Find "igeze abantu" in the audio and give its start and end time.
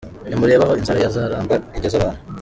1.77-2.21